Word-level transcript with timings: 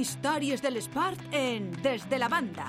Històries 0.00 0.62
de 0.64 0.70
l'esport 0.74 1.20
en 1.40 1.70
Des 1.86 2.06
de 2.12 2.18
la 2.24 2.28
banda. 2.36 2.68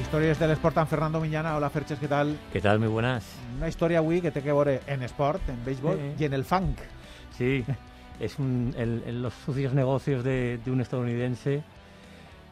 Històries 0.00 0.38
de 0.38 0.46
l'esport 0.50 0.76
amb 0.78 0.90
Fernando 0.90 1.20
Miñana. 1.22 1.54
Hola, 1.56 1.70
Ferches, 1.70 1.98
què 2.00 2.08
tal? 2.10 2.34
¿Qué 2.52 2.60
tal? 2.60 2.78
Muy 2.82 2.88
buenas. 2.90 3.24
Una 3.56 3.68
història 3.70 4.00
avui 4.02 4.20
que 4.22 4.30
té 4.34 4.42
que 4.42 4.52
veure 4.52 4.80
en 4.90 5.02
esport, 5.06 5.42
en 5.48 5.60
béisbol 5.64 5.98
Eh. 6.00 6.10
i 6.18 6.24
en 6.26 6.34
el 6.34 6.44
funk. 6.44 6.80
Sí, 7.38 7.64
es 8.20 8.38
un, 8.38 8.74
el- 8.76 9.02
el- 9.06 9.22
los 9.22 9.34
sucios 9.44 9.72
negocios 9.74 10.24
de, 10.24 10.58
de 10.64 10.70
un 10.70 10.80
estadounidense. 10.80 11.62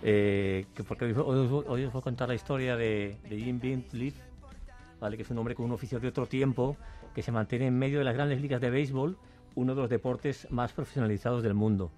Eh, 0.02 0.66
que 0.74 0.84
porque 0.84 1.04
hoy, 1.06 1.12
hoy 1.12 1.84
os 1.84 1.92
voy- 1.92 2.00
a 2.00 2.00
contar 2.02 2.28
la 2.28 2.34
historia 2.34 2.76
de, 2.76 3.16
de 3.28 3.36
Jim 3.40 3.60
Leaf, 3.92 4.14
¿vale? 5.00 5.16
que 5.16 5.22
es 5.22 5.30
un 5.30 5.38
hombre 5.38 5.54
con 5.54 5.66
un 5.66 5.72
oficio 5.72 6.00
de 6.00 6.08
otro 6.08 6.26
tiempo 6.26 6.76
que 7.14 7.22
se 7.22 7.30
mantiene 7.32 7.66
en 7.66 7.78
medio 7.78 7.98
de 7.98 8.04
las 8.04 8.14
grandes 8.14 8.40
ligas 8.40 8.60
de 8.60 8.70
béisbol, 8.70 9.16
uno 9.54 9.74
de 9.74 9.80
los 9.80 9.90
deportes 9.90 10.46
más 10.50 10.72
profesionalizados 10.72 11.42
del 11.42 11.54
mundo. 11.54 11.90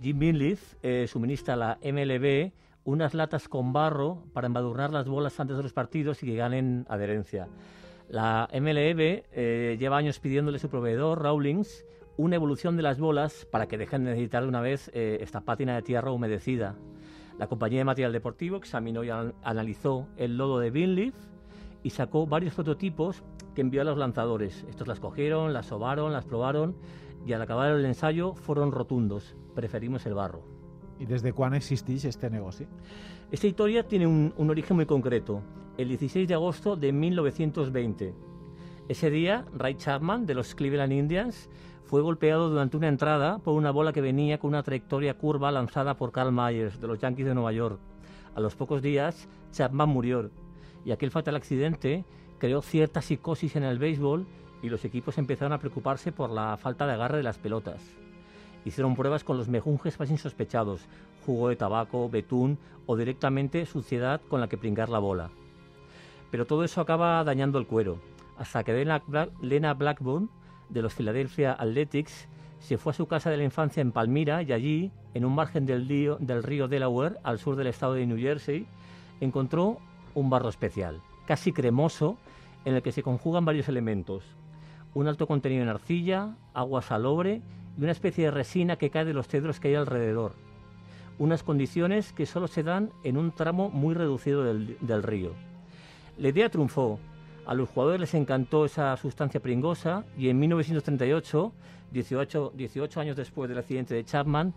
Jim 0.00 0.18
Leaf 0.18 0.74
eh, 0.82 1.06
suministra 1.08 1.54
a 1.54 1.56
la 1.56 1.78
MLB 1.82 2.52
unas 2.84 3.14
latas 3.14 3.48
con 3.48 3.72
barro 3.72 4.24
para 4.32 4.48
embadurnar 4.48 4.92
las 4.92 5.06
bolas 5.06 5.38
antes 5.38 5.56
de 5.56 5.62
los 5.62 5.72
partidos 5.72 6.22
y 6.22 6.26
que 6.26 6.34
ganen 6.34 6.84
adherencia. 6.88 7.46
La 8.08 8.48
MLB 8.52 9.22
eh, 9.32 9.76
lleva 9.78 9.96
años 9.98 10.18
pidiéndole 10.18 10.56
a 10.56 10.60
su 10.60 10.68
proveedor, 10.68 11.22
Rawlings, 11.22 11.84
una 12.16 12.36
evolución 12.36 12.76
de 12.76 12.82
las 12.82 12.98
bolas 13.00 13.46
para 13.50 13.66
que 13.66 13.78
dejen 13.78 14.04
de 14.04 14.10
necesitar 14.10 14.42
de 14.42 14.48
una 14.48 14.60
vez 14.60 14.90
eh, 14.94 15.18
esta 15.20 15.40
pátina 15.40 15.74
de 15.74 15.82
tierra 15.82 16.10
humedecida. 16.12 16.76
La 17.38 17.46
compañía 17.48 17.78
de 17.80 17.84
material 17.84 18.12
deportivo 18.12 18.56
examinó 18.56 19.02
y 19.04 19.10
an- 19.10 19.34
analizó 19.42 20.06
el 20.16 20.36
lodo 20.36 20.58
de 20.58 20.70
Binleaf 20.70 21.14
y 21.82 21.90
sacó 21.90 22.26
varios 22.26 22.54
prototipos 22.54 23.22
que 23.54 23.60
envió 23.62 23.80
a 23.80 23.84
los 23.84 23.98
lanzadores. 23.98 24.64
Estos 24.68 24.86
las 24.86 25.00
cogieron, 25.00 25.52
las 25.52 25.66
sobaron, 25.66 26.12
las 26.12 26.24
probaron 26.24 26.76
y 27.26 27.32
al 27.32 27.42
acabar 27.42 27.72
el 27.72 27.84
ensayo 27.84 28.34
fueron 28.34 28.72
rotundos. 28.72 29.34
Preferimos 29.54 30.04
el 30.06 30.14
barro. 30.14 30.42
I 31.00 31.06
des 31.06 31.22
de 31.22 31.32
quan 31.32 31.54
existeix 31.54 32.04
este 32.04 32.30
negoci? 32.30 32.66
Esta 33.32 33.46
historia 33.48 33.82
tiene 33.88 34.06
un, 34.06 34.32
un 34.36 34.50
origen 34.50 34.76
muy 34.76 34.86
concreto, 34.86 35.42
el 35.76 35.88
16 35.88 36.28
de 36.28 36.34
agosto 36.34 36.76
de 36.76 36.92
1920. 36.92 38.14
Ese 38.88 39.10
día, 39.10 39.44
Ray 39.54 39.74
Chapman, 39.76 40.26
de 40.26 40.34
los 40.34 40.54
Cleveland 40.54 40.92
Indians, 40.92 41.48
fue 41.92 42.00
golpeado 42.00 42.48
durante 42.48 42.78
una 42.78 42.88
entrada 42.88 43.36
por 43.36 43.52
una 43.52 43.70
bola 43.70 43.92
que 43.92 44.00
venía 44.00 44.38
con 44.38 44.48
una 44.48 44.62
trayectoria 44.62 45.12
curva 45.12 45.52
lanzada 45.52 45.92
por 45.92 46.10
Carl 46.10 46.32
Myers, 46.32 46.80
de 46.80 46.86
los 46.86 46.98
Yankees 46.98 47.26
de 47.26 47.34
Nueva 47.34 47.52
York. 47.52 47.78
A 48.34 48.40
los 48.40 48.54
pocos 48.54 48.80
días, 48.80 49.28
Chapman 49.52 49.90
murió, 49.90 50.30
y 50.86 50.92
aquel 50.92 51.10
fatal 51.10 51.36
accidente 51.36 52.06
creó 52.38 52.62
cierta 52.62 53.02
psicosis 53.02 53.56
en 53.56 53.64
el 53.64 53.78
béisbol 53.78 54.24
y 54.62 54.70
los 54.70 54.86
equipos 54.86 55.18
empezaron 55.18 55.52
a 55.52 55.58
preocuparse 55.58 56.12
por 56.12 56.30
la 56.30 56.56
falta 56.56 56.86
de 56.86 56.94
agarre 56.94 57.18
de 57.18 57.24
las 57.24 57.36
pelotas. 57.36 57.82
Hicieron 58.64 58.96
pruebas 58.96 59.22
con 59.22 59.36
los 59.36 59.48
mejunjes 59.48 60.00
más 60.00 60.10
insospechados, 60.10 60.86
jugo 61.26 61.50
de 61.50 61.56
tabaco, 61.56 62.08
betún 62.08 62.56
o 62.86 62.96
directamente 62.96 63.66
suciedad 63.66 64.22
con 64.30 64.40
la 64.40 64.48
que 64.48 64.56
pringar 64.56 64.88
la 64.88 64.98
bola. 64.98 65.28
Pero 66.30 66.46
todo 66.46 66.64
eso 66.64 66.80
acaba 66.80 67.22
dañando 67.22 67.58
el 67.58 67.66
cuero, 67.66 67.98
hasta 68.38 68.64
que 68.64 68.72
Lena, 68.72 69.02
Bla- 69.06 69.28
Lena 69.42 69.74
Blackburn, 69.74 70.30
de 70.72 70.82
los 70.82 70.94
Philadelphia 70.94 71.52
Athletics, 71.52 72.28
se 72.58 72.78
fue 72.78 72.92
a 72.92 72.94
su 72.94 73.06
casa 73.06 73.30
de 73.30 73.36
la 73.36 73.44
infancia 73.44 73.80
en 73.80 73.92
Palmira 73.92 74.42
y 74.42 74.52
allí, 74.52 74.92
en 75.14 75.24
un 75.24 75.34
margen 75.34 75.66
del 75.66 75.88
río, 75.88 76.16
del 76.20 76.42
río 76.42 76.68
Delaware, 76.68 77.18
al 77.24 77.38
sur 77.38 77.56
del 77.56 77.66
estado 77.66 77.94
de 77.94 78.06
New 78.06 78.18
Jersey, 78.18 78.66
encontró 79.20 79.78
un 80.14 80.30
barro 80.30 80.48
especial, 80.48 81.00
casi 81.26 81.52
cremoso, 81.52 82.16
en 82.64 82.74
el 82.74 82.82
que 82.82 82.92
se 82.92 83.02
conjugan 83.02 83.44
varios 83.44 83.68
elementos. 83.68 84.24
Un 84.94 85.08
alto 85.08 85.26
contenido 85.26 85.62
en 85.62 85.68
arcilla, 85.68 86.36
agua 86.54 86.82
salobre 86.82 87.42
y 87.76 87.82
una 87.82 87.92
especie 87.92 88.26
de 88.26 88.30
resina 88.30 88.76
que 88.76 88.90
cae 88.90 89.04
de 89.04 89.14
los 89.14 89.26
cedros 89.26 89.58
que 89.58 89.68
hay 89.68 89.74
alrededor. 89.74 90.34
Unas 91.18 91.42
condiciones 91.42 92.12
que 92.12 92.26
solo 92.26 92.46
se 92.46 92.62
dan 92.62 92.90
en 93.02 93.16
un 93.16 93.32
tramo 93.32 93.70
muy 93.70 93.94
reducido 93.94 94.44
del, 94.44 94.76
del 94.80 95.02
río. 95.02 95.32
La 96.18 96.28
idea 96.28 96.48
triunfó. 96.48 96.98
A 97.44 97.54
los 97.54 97.68
jugadores 97.68 98.00
les 98.00 98.14
encantó 98.14 98.64
esa 98.64 98.96
sustancia 98.96 99.40
pringosa 99.40 100.04
y 100.16 100.28
en 100.28 100.38
1938, 100.38 101.52
18, 101.92 102.52
18 102.54 103.00
años 103.00 103.16
después 103.16 103.48
del 103.48 103.58
accidente 103.58 103.94
de 103.94 104.04
Chapman, 104.04 104.54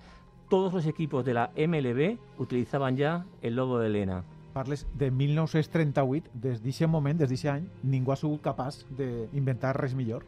todos 0.50 0.72
los 0.72 0.86
equipos 0.86 1.26
de 1.26 1.34
la 1.34 1.52
MLB 1.58 2.18
utilizaban 2.38 2.96
ya 2.96 3.26
el 3.42 3.56
logo 3.56 3.80
de 3.80 3.90
Lena. 3.90 4.24
Parles 4.54 4.88
de 4.94 5.10
1938, 5.12 6.30
des 6.34 6.62
d'aquest 6.62 6.88
moment, 6.88 7.18
des 7.18 7.28
d'aquest 7.28 7.50
any, 7.50 7.66
ningú 7.84 8.14
ha 8.14 8.16
sigut 8.16 8.40
capaç 8.46 8.86
d'inventar 8.96 9.74
res 9.76 9.96
millor. 9.96 10.24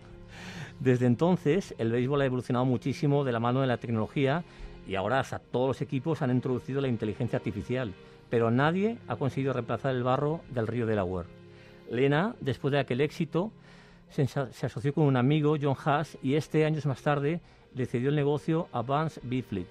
Desde 0.79 1.06
entonces, 1.06 1.75
el 1.78 1.91
béisbol 1.91 2.22
ha 2.22 2.25
evolucionado 2.25 2.66
muchísimo 2.66 3.23
de 3.23 3.31
la 3.31 3.40
mano 3.40 3.62
de 3.62 3.67
la 3.67 3.78
tecnología 3.78 4.44
y 4.88 4.96
ahora 4.96 5.19
hasta 5.19 5.40
todos 5.40 5.67
los 5.67 5.81
equipos 5.81 6.22
han 6.22 6.31
introducido 6.31 6.81
la 6.81 6.88
inteligencia 6.88 7.38
artificial, 7.38 7.94
pero 8.29 8.51
nadie 8.51 8.97
ha 9.07 9.16
conseguido 9.16 9.53
reemplazar 9.53 9.96
el 9.96 10.03
barro 10.03 10.41
del 10.50 10.67
río 10.67 10.85
Delaware. 10.85 11.36
Lena, 11.89 12.35
después 12.41 12.71
de 12.71 12.79
aquel 12.79 13.01
éxito, 13.01 13.51
se, 14.09 14.23
asoció 14.65 14.93
con 14.93 15.05
un 15.05 15.17
amigo, 15.17 15.55
John 15.61 15.75
Haas, 15.83 16.17
y 16.21 16.35
este, 16.35 16.65
años 16.65 16.85
más 16.85 17.01
tarde, 17.01 17.41
le 17.73 17.85
cedió 17.85 18.09
el 18.09 18.15
negocio 18.15 18.67
a 18.71 18.81
Vance 18.81 19.19
Beefleet. 19.23 19.67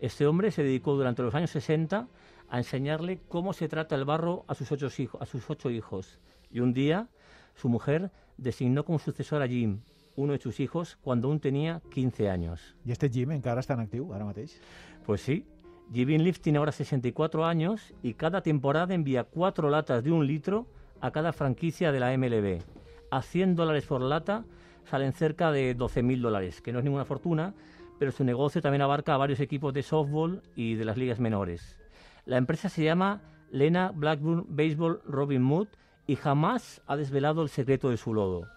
Este 0.00 0.26
hombre 0.26 0.50
se 0.50 0.62
dedicó 0.62 0.94
durante 0.94 1.22
los 1.22 1.34
años 1.34 1.50
60 1.50 2.06
a 2.48 2.58
enseñarle 2.58 3.20
cómo 3.28 3.52
se 3.52 3.68
trata 3.68 3.94
el 3.94 4.04
barro 4.04 4.44
a 4.46 4.54
sus 4.54 4.70
ocho, 4.70 4.88
hijos, 4.98 5.20
a 5.20 5.26
sus 5.26 5.48
ocho 5.48 5.70
hijos. 5.70 6.20
Y 6.50 6.60
un 6.60 6.72
día, 6.72 7.08
su 7.54 7.68
mujer 7.68 8.10
designó 8.36 8.84
como 8.84 8.98
sucesor 8.98 9.42
a 9.42 9.48
Jim, 9.48 9.80
uno 10.16 10.32
de 10.32 10.38
sus 10.38 10.60
hijos, 10.60 10.98
cuando 11.02 11.28
aún 11.28 11.40
tenía 11.40 11.82
15 11.92 12.30
años. 12.30 12.76
I 12.84 12.92
este 12.92 13.08
gym 13.08 13.32
encara 13.32 13.60
està 13.60 13.74
en 13.74 13.84
actiu, 13.84 14.12
ara 14.14 14.24
mateix. 14.24 14.60
Pues 15.04 15.20
sí, 15.20 15.44
Jim 15.92 16.08
Leaf 16.20 16.40
tiene 16.40 16.58
ahora 16.58 16.72
64 16.72 17.44
años 17.44 17.94
y 18.02 18.14
cada 18.14 18.42
temporada 18.42 18.94
envía 18.94 19.24
cuatro 19.24 19.70
latas 19.70 20.02
de 20.02 20.12
un 20.12 20.26
litro 20.26 20.66
a 21.00 21.10
cada 21.10 21.32
franquicia 21.32 21.92
de 21.92 22.00
la 22.00 22.16
MLB. 22.16 22.62
A 23.10 23.22
100 23.22 23.54
dólares 23.54 23.86
por 23.86 24.00
lata 24.00 24.44
salen 24.84 25.12
cerca 25.12 25.52
de 25.52 25.76
12.000 25.76 26.20
dólares, 26.20 26.60
que 26.60 26.72
no 26.72 26.78
es 26.78 26.84
ninguna 26.84 27.04
fortuna, 27.04 27.54
pero 27.98 28.12
su 28.12 28.24
negocio 28.24 28.62
también 28.62 28.82
abarca 28.82 29.16
varios 29.16 29.40
equipos 29.40 29.72
de 29.72 29.82
softball 29.82 30.42
y 30.54 30.74
de 30.74 30.84
las 30.84 30.96
ligas 30.96 31.18
menores. 31.18 31.76
La 32.24 32.36
empresa 32.36 32.68
se 32.68 32.84
llama 32.84 33.22
Lena 33.50 33.92
Blackburn 33.94 34.46
Baseball 34.48 35.00
Robin 35.06 35.42
Mood 35.42 35.68
y 36.06 36.16
jamás 36.16 36.82
ha 36.86 36.96
desvelado 36.96 37.42
el 37.42 37.48
secreto 37.48 37.90
de 37.90 37.96
su 37.96 38.14
lodo. 38.14 38.48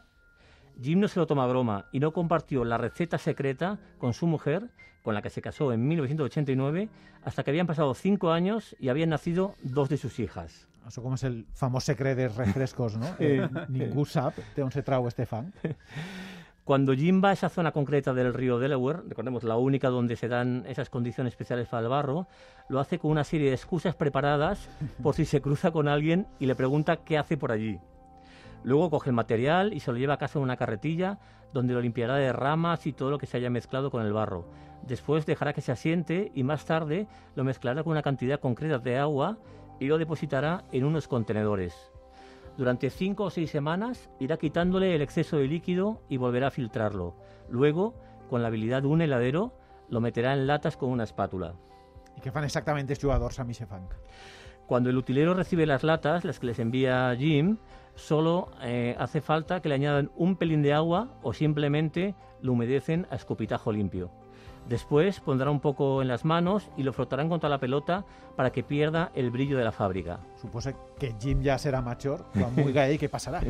Jim 0.81 0.99
no 0.99 1.07
se 1.07 1.19
lo 1.19 1.27
toma 1.27 1.43
a 1.43 1.47
broma 1.47 1.85
y 1.91 1.99
no 1.99 2.13
compartió 2.13 2.63
la 2.63 2.77
receta 2.77 3.17
secreta 3.17 3.79
con 3.97 4.13
su 4.13 4.27
mujer, 4.27 4.69
con 5.03 5.13
la 5.13 5.21
que 5.21 5.29
se 5.29 5.41
casó 5.41 5.73
en 5.73 5.87
1989, 5.87 6.89
hasta 7.23 7.43
que 7.43 7.51
habían 7.51 7.67
pasado 7.67 7.93
cinco 7.93 8.31
años 8.31 8.75
y 8.79 8.89
habían 8.89 9.09
nacido 9.09 9.55
dos 9.61 9.89
de 9.89 9.97
sus 9.97 10.19
hijas. 10.19 10.68
Això 10.87 11.03
com 11.03 11.13
és 11.13 11.23
el 11.27 11.41
famós 11.53 11.89
secret 11.91 12.17
dels 12.17 12.37
refrescos, 12.37 12.97
no? 12.97 13.15
Eh, 13.19 13.45
ningú 13.69 14.05
sap 14.05 14.39
d'on 14.55 14.71
se 14.71 14.83
trau 14.83 15.07
este 15.07 15.25
fang. 15.25 15.51
Cuando 16.69 16.93
Jim 16.93 17.19
va 17.23 17.31
a 17.31 17.33
esa 17.33 17.49
zona 17.49 17.71
concreta 17.71 18.13
del 18.13 18.31
río 18.31 18.59
Delaware, 18.59 19.01
recordemos 19.07 19.43
la 19.43 19.57
única 19.57 19.89
donde 19.89 20.15
se 20.15 20.27
dan 20.27 20.65
esas 20.67 20.91
condiciones 20.91 21.33
especiales 21.33 21.67
para 21.67 21.81
el 21.81 21.89
barro, 21.89 22.27
lo 22.67 22.79
hace 22.79 22.99
con 22.99 23.09
una 23.09 23.23
serie 23.23 23.47
de 23.47 23.55
excusas 23.55 23.95
preparadas 23.95 24.69
por 25.01 25.15
si 25.15 25.25
se 25.25 25.41
cruza 25.41 25.71
con 25.71 25.87
alguien 25.87 26.27
y 26.37 26.45
le 26.45 26.53
pregunta 26.53 26.97
qué 26.97 27.17
hace 27.17 27.37
por 27.37 27.51
allí. 27.51 27.79
Luego 28.63 28.91
coge 28.91 29.09
el 29.09 29.15
material 29.15 29.73
y 29.73 29.79
se 29.79 29.91
lo 29.91 29.97
lleva 29.97 30.13
a 30.13 30.17
casa 30.17 30.37
en 30.37 30.43
una 30.43 30.57
carretilla 30.57 31.17
donde 31.53 31.73
lo 31.73 31.81
limpiará 31.81 32.17
de 32.17 32.31
ramas 32.33 32.85
y 32.85 32.93
todo 32.93 33.09
lo 33.09 33.17
que 33.17 33.25
se 33.25 33.37
haya 33.37 33.49
mezclado 33.49 33.89
con 33.89 34.05
el 34.05 34.13
barro. 34.13 34.45
Después 34.85 35.25
dejará 35.25 35.53
que 35.53 35.61
se 35.61 35.71
asiente 35.71 36.31
y 36.35 36.43
más 36.43 36.65
tarde 36.65 37.07
lo 37.35 37.43
mezclará 37.43 37.83
con 37.83 37.91
una 37.91 38.03
cantidad 38.03 38.39
concreta 38.39 38.77
de 38.77 38.97
agua 38.97 39.39
y 39.79 39.87
lo 39.87 39.97
depositará 39.97 40.65
en 40.71 40.85
unos 40.85 41.07
contenedores. 41.07 41.91
Durante 42.57 42.89
cinco 42.89 43.23
o 43.25 43.29
seis 43.29 43.51
semanas 43.51 44.09
irá 44.19 44.37
quitándole 44.37 44.93
el 44.95 45.01
exceso 45.01 45.37
de 45.37 45.47
líquido 45.47 46.01
y 46.09 46.17
volverá 46.17 46.47
a 46.47 46.51
filtrarlo. 46.51 47.15
Luego, 47.49 47.95
con 48.29 48.41
la 48.41 48.49
habilidad 48.49 48.81
de 48.81 48.89
un 48.89 49.01
heladero, 49.01 49.53
lo 49.87 50.01
meterá 50.01 50.33
en 50.33 50.45
latas 50.45 50.75
con 50.75 50.89
una 50.89 51.05
espátula. 51.05 51.55
I 52.19 52.21
què 52.21 52.33
fan 52.35 52.43
exactament 52.43 52.89
els 52.91 52.99
jugadors 52.99 53.39
amb 53.39 53.53
aquest 53.53 53.69
fang? 53.71 53.87
Cuando 54.67 54.89
el 54.91 54.97
utilero 54.99 55.33
recibe 55.33 55.65
las 55.65 55.85
latas, 55.87 56.25
las 56.25 56.39
que 56.39 56.47
les 56.47 56.59
envía 56.59 57.15
Jim, 57.17 57.57
solo 57.95 58.51
eh, 58.61 58.95
hace 58.99 59.21
falta 59.21 59.61
que 59.61 59.69
le 59.69 59.75
añadan 59.75 60.11
un 60.15 60.35
pelín 60.35 60.61
de 60.61 60.73
agua 60.73 61.17
o 61.23 61.33
simplemente 61.33 62.13
lo 62.41 62.51
humedecen 62.51 63.07
a 63.09 63.15
escupitajo 63.15 63.71
limpio. 63.71 64.11
Después 64.69 65.19
pondrá 65.19 65.49
un 65.49 65.59
poco 65.59 66.03
en 66.03 66.07
las 66.07 66.25
manos 66.25 66.69
y 66.77 66.83
lo 66.83 66.93
frotarán 66.93 67.27
contra 67.27 67.49
la 67.49 67.57
pelota 67.57 68.05
para 68.35 68.51
que 68.51 68.61
pierda 68.61 69.11
el 69.15 69.31
brillo 69.31 69.57
de 69.57 69.63
la 69.63 69.71
fábrica. 69.71 70.19
Suposa 70.39 70.73
que 70.99 71.15
Jim 71.19 71.41
ja 71.43 71.57
serà 71.57 71.81
major, 71.81 72.21
quan 72.37 72.53
vulga 72.59 72.85
ell, 72.87 72.99
què 73.01 73.09
passarà? 73.09 73.41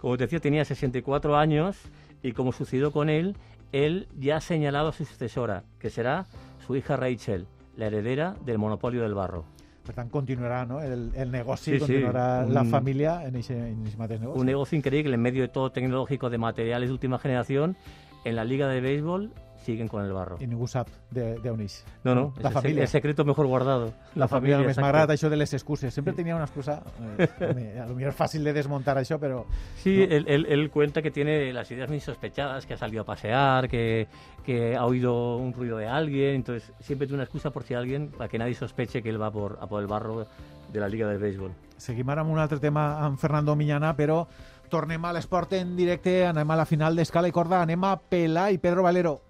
Como 0.00 0.16
te 0.16 0.24
decía, 0.24 0.40
tenía 0.40 0.64
64 0.64 1.36
años 1.36 1.76
y 2.22 2.32
como 2.32 2.52
sucedió 2.52 2.90
con 2.90 3.10
él, 3.10 3.36
él 3.72 4.08
ya 4.18 4.36
ha 4.36 4.40
señalado 4.40 4.88
a 4.88 4.92
su 4.92 5.04
sucesora, 5.04 5.64
que 5.78 5.90
será 5.90 6.24
su 6.66 6.74
hija 6.74 6.96
Rachel, 6.96 7.46
la 7.76 7.86
heredera 7.88 8.34
del 8.46 8.56
monopolio 8.56 9.02
del 9.02 9.12
barro. 9.12 9.44
Per 9.86 9.94
tant, 9.94 10.08
continuarà 10.10 10.64
no? 10.66 10.80
el, 10.80 11.12
el 11.14 11.30
negoci, 11.30 11.78
Sí, 11.78 11.84
sí, 11.86 12.00
la 12.00 12.46
un- 12.48 12.70
família 12.70 13.22
en 13.28 13.36
aquest 13.36 13.98
mateix 13.98 14.18
negoci. 14.20 14.40
Un 14.40 14.46
negocio 14.46 14.76
increíble 14.78 15.14
en 15.14 15.20
medio 15.20 15.42
de 15.42 15.48
todo 15.48 15.70
tecnológico 15.70 16.30
de 16.30 16.38
materiales 16.38 16.88
de 16.88 16.92
última 16.94 17.18
generación. 17.20 17.76
En 18.24 18.34
la 18.34 18.42
liga 18.42 18.66
de 18.66 18.80
béisbol 18.80 19.30
siguen 19.66 19.88
con 19.88 20.04
el 20.04 20.12
barro. 20.12 20.36
I 20.40 20.46
ningú 20.46 20.66
sap 20.66 20.88
de- 21.10 21.34
d'on 21.42 21.60
és. 21.60 21.84
No, 22.04 22.14
no, 22.14 22.32
La 22.40 22.48
el, 22.48 22.54
família. 22.54 22.82
el 22.82 22.88
secreto 22.88 23.24
mejor 23.24 23.46
guardado. 23.46 23.92
La 24.14 24.28
família 24.28 24.56
només 24.56 24.72
exacto. 24.78 24.82
m'ha 24.84 24.88
agradat 24.88 25.10
això 25.18 25.28
de 25.28 25.36
les 25.36 25.52
excuses. 25.52 25.92
Sempre 25.92 26.12
tenia 26.14 26.36
una 26.36 26.44
excusa, 26.44 26.82
eh, 27.18 27.80
a 27.82 27.86
lo 27.86 27.94
millor 27.94 28.14
fàcil 28.14 28.44
de 28.44 28.52
desmuntar 28.52 28.96
això, 28.96 29.18
però 29.18 29.44
Sí, 29.76 29.96
¿no? 29.98 30.04
él, 30.14 30.24
él- 30.28 30.46
él 30.48 30.70
cuenta 30.70 31.02
que 31.02 31.10
tiene 31.10 31.52
las 31.52 31.70
ideas 31.70 31.88
muy 31.88 32.00
sospechadas, 32.00 32.64
que 32.64 32.74
ha 32.74 32.76
salido 32.78 33.02
a 33.02 33.04
pasear, 33.04 33.68
que, 33.68 34.06
que 34.44 34.76
ha 34.76 34.84
oído 34.86 35.36
un 35.36 35.52
ruido 35.52 35.76
de 35.78 35.88
alguien, 35.88 36.36
entonces 36.36 36.72
siempre 36.80 37.06
tiene 37.06 37.16
una 37.16 37.24
excusa 37.24 37.50
por 37.50 37.64
si 37.64 37.74
alguien, 37.74 38.08
para 38.16 38.28
que 38.28 38.38
nadie 38.38 38.54
sospeche 38.54 39.02
que 39.02 39.08
él 39.10 39.20
va 39.20 39.30
por, 39.30 39.58
a 39.60 39.66
por 39.66 39.80
el 39.82 39.88
barro 39.88 40.26
de 40.72 40.80
la 40.80 40.88
Liga 40.88 41.08
del 41.08 41.18
Béisbol. 41.18 41.50
seguim 41.76 42.08
ara 42.08 42.22
amb 42.22 42.30
un 42.32 42.38
altre 42.38 42.58
tema 42.58 43.04
amb 43.04 43.18
Fernando 43.18 43.54
Miñana, 43.54 43.94
però 43.94 44.26
tornem 44.70 45.04
a 45.04 45.12
l'esport 45.12 45.52
en 45.52 45.76
directe, 45.76 46.24
anem 46.26 46.50
a 46.50 46.56
la 46.56 46.64
final 46.64 46.96
d'escala 46.96 47.28
i 47.28 47.32
corda, 47.32 47.60
anem 47.62 47.84
a 47.84 48.00
Pelà 48.00 48.50
i 48.50 48.56
Pedro 48.58 48.82
Valero. 48.82 49.20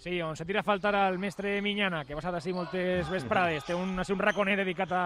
Sí, 0.00 0.22
on 0.22 0.34
se 0.34 0.46
tira 0.46 0.60
a 0.60 0.64
faltar 0.64 0.94
al 0.96 1.18
mestre 1.18 1.60
Minyana, 1.60 2.06
que 2.08 2.14
ha 2.14 2.16
passat 2.16 2.38
així 2.38 2.54
moltes 2.56 3.10
vesprades. 3.12 3.66
Té 3.68 3.74
un, 3.76 3.98
un 4.00 4.22
raconer 4.24 4.54
dedicat 4.56 4.94
a, 4.96 5.02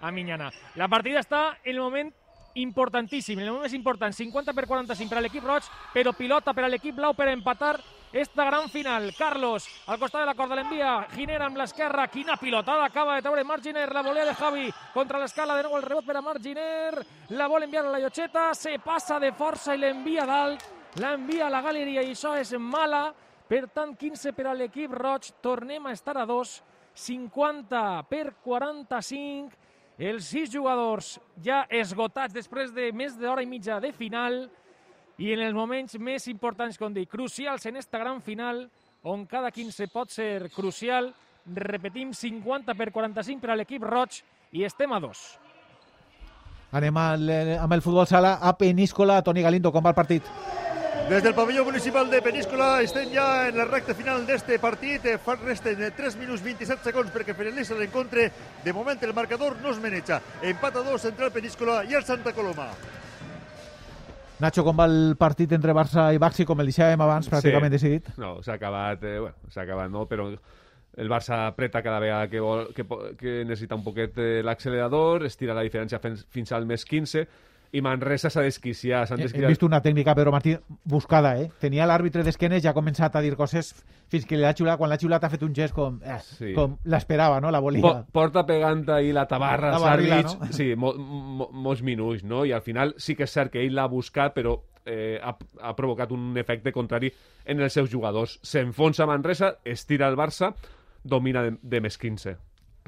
a 0.00 0.10
Minyana. 0.10 0.48
La 0.80 0.88
partida 0.88 1.20
està 1.20 1.58
en 1.62 1.74
el 1.74 1.82
moment 1.82 2.08
importantíssim, 2.56 3.38
el 3.38 3.50
moment 3.50 3.66
més 3.66 3.76
important, 3.76 4.16
50 4.16 4.54
per 4.56 4.64
45 4.64 5.12
per 5.12 5.20
a 5.20 5.22
l'equip 5.26 5.44
roig, 5.44 5.68
però 5.92 6.14
pilota 6.16 6.56
per 6.56 6.64
a 6.64 6.72
l'equip 6.72 6.96
blau 6.96 7.12
per 7.12 7.28
empatar 7.28 7.74
esta 8.10 8.48
gran 8.48 8.70
final. 8.72 9.10
Carlos, 9.18 9.68
al 9.86 10.00
costat 10.00 10.24
de 10.24 10.30
la 10.32 10.34
corda 10.34 10.56
l'envia, 10.56 10.96
Giner 11.12 11.42
amb 11.44 11.60
l'esquerra, 11.60 12.08
quina 12.08 12.40
pilotada 12.40 12.88
acaba 12.88 13.20
de 13.20 13.28
treure 13.28 13.44
Marginer, 13.44 13.84
la 13.92 14.02
volea 14.02 14.24
de 14.24 14.34
Javi 14.34 14.72
contra 14.96 15.20
l'escala, 15.20 15.60
de 15.60 15.68
nou. 15.68 15.76
El 15.76 15.84
rebot 15.84 16.08
per 16.08 16.16
a 16.16 16.24
Marginer, 16.24 17.04
la 17.36 17.52
vol 17.52 17.68
enviar 17.68 17.84
a 17.84 17.92
la 17.92 18.00
llotxeta, 18.00 18.48
se 18.56 18.78
passa 18.80 19.20
de 19.20 19.36
força 19.36 19.76
i 19.76 19.84
l'envia 19.84 20.24
dalt, 20.24 20.64
l'envia 20.96 21.46
a 21.46 21.52
la 21.52 21.60
galeria 21.60 22.00
i 22.00 22.16
això 22.16 22.32
és 22.40 22.56
mala, 22.56 23.10
per 23.48 23.64
tant, 23.72 23.94
15 23.96 24.34
per 24.36 24.46
a 24.50 24.54
l'equip 24.56 24.92
roig, 24.92 25.30
tornem 25.40 25.86
a 25.88 25.94
estar 25.96 26.18
a 26.20 26.26
2, 26.28 26.58
50 26.98 27.80
per 28.10 28.34
45, 28.44 29.56
els 29.98 30.28
sis 30.30 30.50
jugadors 30.52 31.16
ja 31.42 31.64
esgotats 31.70 32.34
després 32.34 32.70
de 32.74 32.90
més 32.92 33.16
d'hora 33.18 33.42
i 33.42 33.48
mitja 33.50 33.80
de 33.82 33.90
final 33.96 34.44
i 35.18 35.32
en 35.34 35.42
els 35.42 35.54
moments 35.54 35.96
més 35.98 36.28
importants, 36.30 36.78
com 36.78 36.94
dic, 36.94 37.08
crucials 37.10 37.66
en 37.66 37.80
esta 37.80 37.98
gran 37.98 38.20
final, 38.22 38.68
on 39.02 39.24
cada 39.26 39.50
15 39.50 39.88
pot 39.90 40.12
ser 40.14 40.50
crucial, 40.54 41.10
repetim, 41.48 42.12
50 42.14 42.76
per 42.78 42.92
45 42.92 43.42
per 43.42 43.54
a 43.54 43.58
l'equip 43.58 43.82
roig 43.82 44.20
i 44.52 44.64
estem 44.68 44.92
a 44.92 45.00
2. 45.02 45.26
Anem 46.78 47.00
al, 47.00 47.30
amb 47.56 47.72
el 47.72 47.82
futbol 47.82 48.06
sala 48.06 48.36
a 48.44 48.52
Peníscola. 48.60 49.22
Toni 49.24 49.42
Galindo, 49.42 49.72
com 49.72 49.84
va 49.84 49.94
el 49.94 49.96
partit? 49.96 50.26
Desde 51.08 51.30
el 51.30 51.34
pabellón 51.34 51.64
municipal 51.64 52.10
de 52.10 52.20
Peníscola 52.20 52.82
estem 52.84 53.08
ja 53.08 53.48
en 53.48 53.56
la 53.56 53.64
recta 53.64 53.94
final 53.96 54.26
d'este 54.28 54.58
partit. 54.60 55.06
Eh, 55.08 55.14
Fa 55.16 55.38
resten 55.40 55.80
eh, 55.80 55.88
3 55.96 56.18
minuts 56.20 56.42
27 56.44 56.84
segons 56.84 57.08
perquè 57.14 57.32
finalitza 57.32 57.78
l'encontre. 57.78 58.26
De 58.60 58.74
moment 58.76 59.00
el 59.00 59.14
marcador 59.16 59.56
no 59.62 59.72
es 59.72 59.80
maneja. 59.80 60.20
Empat 60.44 60.76
a 60.76 60.84
2 60.84 61.08
entre 61.08 61.30
el 61.30 61.32
Peníscola 61.32 61.78
i 61.88 61.96
el 61.96 62.04
Santa 62.04 62.34
Coloma. 62.36 62.68
Nacho, 64.44 64.66
com 64.68 64.76
va 64.76 64.84
el 64.84 65.16
partit 65.16 65.56
entre 65.56 65.72
Barça 65.72 66.10
i 66.12 66.20
Baxi, 66.20 66.44
com 66.44 66.60
el 66.60 66.68
deixàvem 66.68 67.00
abans, 67.00 67.32
pràcticament 67.32 67.72
decidit? 67.72 68.12
No, 68.20 68.36
s'ha 68.44 68.60
acabat, 68.60 69.02
eh, 69.02 69.16
bueno, 69.24 69.48
s'ha 69.48 69.64
acabat 69.64 69.88
no, 69.90 70.04
però 70.12 70.28
el 70.28 71.08
Barça 71.08 71.46
apreta 71.48 71.80
cada 71.82 72.04
vegada 72.04 72.28
que, 72.28 72.44
vol, 72.44 72.68
que, 72.76 72.84
que 73.16 73.40
necessita 73.48 73.80
un 73.80 73.82
poquet 73.82 74.20
eh, 74.20 74.42
l'accelerador, 74.44 75.24
estira 75.24 75.56
la 75.56 75.64
diferència 75.64 76.04
fins, 76.04 76.28
fins 76.28 76.52
al 76.52 76.68
més 76.68 76.84
15 76.84 77.24
i 77.72 77.82
Manresa 77.84 78.30
s'ha 78.30 78.42
desquiciat. 78.42 79.08
s'han 79.08 79.18
He, 79.18 79.22
he 79.22 79.26
desquiciat. 79.26 79.48
vist 79.52 79.62
una 79.62 79.80
tècnica, 79.82 80.14
Pedro 80.14 80.32
Martí, 80.32 80.54
buscada, 80.84 81.34
eh? 81.40 81.50
Tenia 81.60 81.86
l'àrbitre 81.86 82.22
d'esquenes 82.24 82.64
i 82.64 82.68
ha 82.68 82.72
començat 82.74 83.14
a 83.16 83.20
dir 83.20 83.34
coses 83.36 83.74
fins 84.08 84.24
que 84.24 84.36
l'ha 84.40 84.54
xiulat. 84.56 84.78
Quan 84.78 84.88
l'ha 84.88 84.96
xiulat 84.98 85.24
ha 85.24 85.30
fet 85.30 85.42
un 85.44 85.52
gest 85.54 85.74
com, 85.74 86.00
eh, 86.02 86.18
Sí. 86.22 86.54
com 86.54 86.78
l'esperava, 86.84 87.40
no? 87.40 87.50
La 87.50 87.60
volia. 87.60 87.82
Po 87.82 88.06
porta 88.12 88.46
pegant 88.46 88.88
ahir 88.88 89.12
la 89.14 89.26
tabarra 89.26 89.70
La 89.72 89.78
barrila, 89.78 90.22
no? 90.22 90.52
sí, 90.52 90.74
mo 90.76 90.94
mo 90.94 91.50
molts 91.52 91.82
minuts, 91.82 92.24
no? 92.24 92.44
I 92.46 92.52
al 92.52 92.62
final 92.62 92.94
sí 92.96 93.14
que 93.14 93.24
és 93.24 93.30
cert 93.32 93.52
que 93.52 93.60
ell 93.64 93.74
l'ha 93.74 93.86
buscat, 93.86 94.32
però 94.34 94.56
eh, 94.86 95.20
ha, 95.22 95.36
ha 95.60 95.76
provocat 95.76 96.10
un 96.12 96.36
efecte 96.38 96.72
contrari 96.72 97.12
en 97.44 97.60
els 97.60 97.72
seus 97.72 97.90
jugadors. 97.90 98.38
S'enfonsa 98.42 99.04
Manresa, 99.06 99.58
estira 99.64 100.08
el 100.08 100.16
Barça, 100.16 100.54
domina 101.04 101.42
de, 101.42 101.58
de 101.62 101.80
més 101.80 101.98
15. 101.98 102.36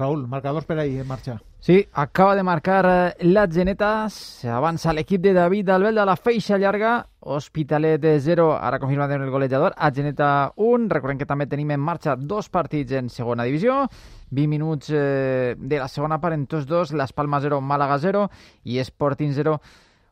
Raúl, 0.01 0.25
marcadors 0.27 0.65
per 0.65 0.79
ahir 0.81 1.03
en 1.03 1.07
marxa. 1.07 1.37
Sí, 1.61 1.87
acaba 1.93 2.35
de 2.35 2.41
marcar 2.41 2.85
eh, 2.89 3.25
la 3.29 3.45
Geneta, 3.45 4.09
s'avança 4.09 4.95
l'equip 4.97 5.21
de 5.21 5.35
David 5.37 5.69
Albel 5.69 5.99
de 5.99 6.05
la 6.09 6.15
feixa 6.17 6.57
llarga, 6.57 6.95
Hospitalet 7.21 8.01
de 8.01 8.15
0, 8.19 8.47
ara 8.57 8.79
confirmat 8.81 9.13
en 9.13 9.21
el 9.21 9.29
golejador, 9.29 9.75
a 9.77 9.91
Geneta 9.93 10.53
1, 10.57 10.89
recordem 10.89 11.19
que 11.19 11.29
també 11.29 11.45
tenim 11.45 11.69
en 11.75 11.83
marxa 11.85 12.15
dos 12.17 12.49
partits 12.49 12.97
en 12.97 13.13
segona 13.13 13.45
divisió, 13.45 13.83
20 14.31 14.49
minuts 14.49 14.89
eh, 14.89 15.53
de 15.55 15.77
la 15.77 15.87
segona 15.87 16.17
part 16.17 16.33
en 16.33 16.47
tots 16.49 16.65
dos, 16.65 16.95
Las 16.97 17.13
Palmas 17.13 17.45
0, 17.45 17.61
Màlaga 17.61 17.99
0 18.01 18.25
i 18.65 18.81
Sporting 18.81 19.37
0, 19.37 19.59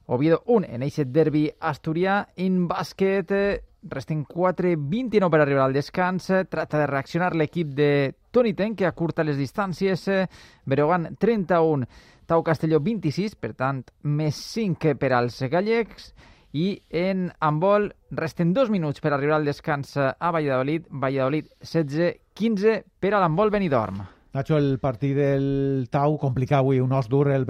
Oviedo 0.10 0.44
1 0.46 0.70
en 0.74 0.86
aquest 0.86 1.10
derbi 1.14 1.48
asturià. 1.62 2.24
En 2.38 2.68
bàsquet, 2.70 3.32
eh, 3.32 3.62
resten 3.84 4.26
4-29 4.26 5.30
per 5.30 5.42
arribar 5.42 5.66
al 5.66 5.74
descans. 5.74 6.30
Eh, 6.30 6.46
Tracta 6.46 6.80
de 6.80 6.88
reaccionar 6.88 7.36
l'equip 7.36 7.74
de 7.78 8.16
Toni 8.32 8.54
Ten, 8.54 8.76
que 8.76 8.88
acurta 8.88 9.24
les 9.24 9.38
distàncies. 9.38 10.08
Eh, 10.08 10.28
Breogán 10.66 11.16
31, 11.18 11.88
Tau 12.30 12.44
Castelló 12.44 12.80
26, 12.80 13.36
per 13.36 13.54
tant, 13.58 13.84
més 14.04 14.38
5 14.54 14.96
per 15.00 15.14
als 15.18 15.42
gallecs. 15.50 16.14
I 16.54 16.80
en 16.90 17.28
handbol 17.40 17.92
resten 18.10 18.54
dos 18.54 18.72
minuts 18.74 19.02
per 19.02 19.14
arribar 19.14 19.38
al 19.38 19.46
descans 19.46 19.96
a 19.98 20.32
Valladolid. 20.34 20.88
Valladolid 20.90 21.52
16-15 21.62 22.80
per 23.00 23.14
a 23.14 23.20
l'handbol 23.22 23.54
Benidorm. 23.54 24.02
Nacho, 24.34 24.58
el 24.58 24.78
partit 24.82 25.16
del 25.18 25.88
Tau 25.90 26.18
complicat 26.22 26.62
avui, 26.62 26.80
un 26.82 26.94
os 26.94 27.10
dur 27.10 27.32
el. 27.34 27.46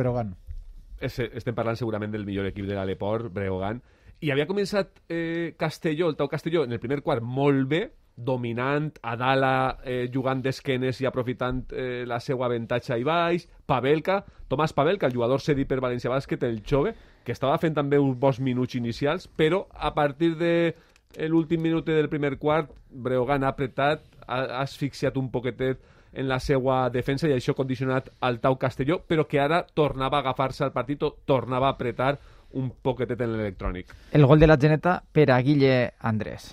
Es, 1.00 1.20
estem 1.20 1.56
parlant 1.56 1.76
segurament 1.80 2.12
del 2.12 2.26
millor 2.26 2.48
equip 2.48 2.68
de 2.68 2.76
l'Aleport, 2.76 3.32
Breogán, 3.32 3.82
i 4.20 4.32
havia 4.34 4.48
començat 4.48 4.98
eh, 5.08 5.56
Castelló, 5.58 6.10
el 6.10 6.18
Tau 6.20 6.28
Castelló, 6.28 6.66
en 6.66 6.76
el 6.76 6.80
primer 6.84 7.02
quart 7.04 7.24
molt 7.24 7.68
bé, 7.72 7.86
dominant, 8.26 8.92
a 9.02 9.16
Dala 9.16 9.80
eh, 9.84 10.08
jugant 10.12 10.42
d'esquenes 10.44 11.00
i 11.02 11.08
aprofitant 11.08 11.64
eh, 11.72 12.04
la 12.08 12.20
seva 12.20 12.48
avantatge 12.50 12.98
i 13.00 13.06
baix, 13.08 13.48
Pavelka, 13.70 14.20
Tomàs 14.50 14.74
Pavelka, 14.76 15.08
el 15.08 15.16
jugador 15.16 15.42
cedit 15.44 15.70
per 15.70 15.80
València 15.80 16.12
Bàsquet, 16.12 16.44
el 16.44 16.62
jove, 16.68 16.96
que 17.24 17.36
estava 17.36 17.58
fent 17.62 17.78
també 17.78 18.00
uns 18.02 18.18
bons 18.20 18.42
minuts 18.44 18.76
inicials, 18.76 19.28
però 19.28 19.66
a 19.74 19.94
partir 19.96 20.34
de 20.40 20.54
eh, 20.68 21.28
l'últim 21.30 21.62
minut 21.64 21.88
del 21.88 22.10
primer 22.10 22.38
quart, 22.38 22.74
Breogán 22.90 23.46
ha 23.46 23.54
apretat, 23.54 24.04
ha, 24.28 24.44
asfixiat 24.64 25.18
un 25.18 25.30
poquetet 25.32 25.80
en 26.12 26.28
la 26.28 26.40
seva 26.42 26.88
defensa 26.90 27.30
i 27.30 27.36
això 27.36 27.54
ha 27.54 27.60
condicionat 27.60 28.10
al 28.26 28.40
Tau 28.42 28.58
Castelló, 28.58 29.00
però 29.06 29.28
que 29.30 29.40
ara 29.40 29.62
tornava 29.64 30.18
a 30.18 30.26
agafar-se 30.26 30.66
al 30.66 30.74
partit, 30.74 31.06
tornava 31.26 31.70
a 31.70 31.78
apretar 31.78 32.18
un 32.58 32.72
poquetet 32.82 33.22
en 33.22 33.36
l'electrònic. 33.36 33.94
El 34.12 34.26
gol 34.26 34.42
de 34.42 34.50
la 34.50 34.58
Geneta 34.58 35.04
per 35.14 35.30
a 35.30 35.38
Guille 35.46 35.94
Andrés. 36.00 36.50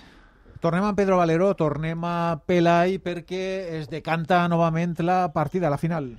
Tornem 0.61 0.85
amb 0.87 0.97
Pedro 0.97 1.17
Valero, 1.19 1.51
tornem 1.53 2.01
a 2.07 2.39
Pelai 2.47 2.97
perquè 3.03 3.41
es 3.77 3.89
decanta 3.91 4.39
novament 4.49 4.95
la 5.05 5.27
partida, 5.33 5.69
la 5.69 5.77
final. 5.77 6.15